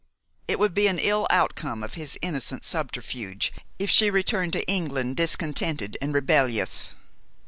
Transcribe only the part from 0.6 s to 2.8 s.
be an ill outcome of his innocent